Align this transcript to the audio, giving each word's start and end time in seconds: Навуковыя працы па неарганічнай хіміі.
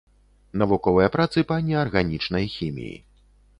Навуковыя 0.61 1.09
працы 1.17 1.45
па 1.53 1.59
неарганічнай 1.69 2.51
хіміі. 2.57 2.95